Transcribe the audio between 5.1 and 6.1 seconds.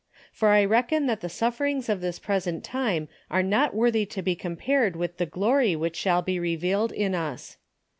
the glory which